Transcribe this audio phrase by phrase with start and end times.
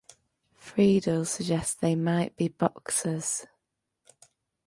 [0.59, 3.45] Freidel suggests they might be boxers.